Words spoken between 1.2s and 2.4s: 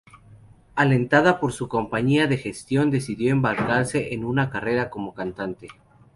por su compañía de